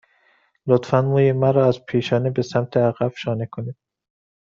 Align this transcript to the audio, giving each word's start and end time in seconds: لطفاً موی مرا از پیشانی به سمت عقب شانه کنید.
لطفاً 0.67 1.01
موی 1.01 1.31
مرا 1.31 1.67
از 1.67 1.85
پیشانی 1.85 2.29
به 2.29 2.41
سمت 2.41 2.77
عقب 2.77 3.13
شانه 3.17 3.45
کنید. 3.45 3.75